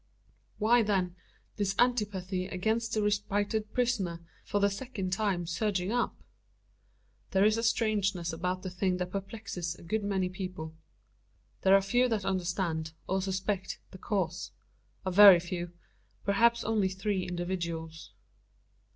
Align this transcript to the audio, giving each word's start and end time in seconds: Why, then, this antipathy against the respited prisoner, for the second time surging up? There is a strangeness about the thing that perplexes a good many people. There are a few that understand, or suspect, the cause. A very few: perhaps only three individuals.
Why, 0.57 0.81
then, 0.81 1.15
this 1.57 1.75
antipathy 1.77 2.47
against 2.47 2.95
the 2.95 3.03
respited 3.03 3.71
prisoner, 3.71 4.25
for 4.43 4.59
the 4.59 4.71
second 4.71 5.13
time 5.13 5.45
surging 5.45 5.91
up? 5.91 6.15
There 7.29 7.45
is 7.45 7.55
a 7.55 7.61
strangeness 7.61 8.33
about 8.33 8.63
the 8.63 8.71
thing 8.71 8.97
that 8.97 9.11
perplexes 9.11 9.75
a 9.75 9.83
good 9.83 10.03
many 10.03 10.27
people. 10.27 10.73
There 11.61 11.75
are 11.75 11.77
a 11.77 11.83
few 11.83 12.07
that 12.09 12.25
understand, 12.25 12.93
or 13.07 13.21
suspect, 13.21 13.77
the 13.91 13.99
cause. 13.99 14.49
A 15.05 15.11
very 15.11 15.39
few: 15.39 15.71
perhaps 16.25 16.63
only 16.63 16.89
three 16.89 17.27
individuals. 17.27 18.11